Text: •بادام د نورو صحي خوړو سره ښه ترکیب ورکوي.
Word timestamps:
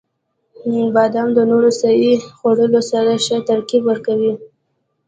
•بادام 0.93 1.29
د 1.37 1.39
نورو 1.51 1.69
صحي 1.81 2.13
خوړو 2.37 2.81
سره 2.91 3.11
ښه 3.25 3.37
ترکیب 3.49 3.83
ورکوي. 3.87 4.33